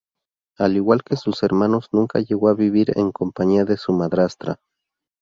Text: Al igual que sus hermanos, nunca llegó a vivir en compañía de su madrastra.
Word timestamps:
Al 0.57 0.77
igual 0.77 1.03
que 1.03 1.15
sus 1.15 1.43
hermanos, 1.43 1.89
nunca 1.91 2.19
llegó 2.21 2.47
a 2.49 2.55
vivir 2.55 2.91
en 2.97 3.11
compañía 3.11 3.65
de 3.65 3.77
su 3.77 3.93
madrastra. 3.93 4.59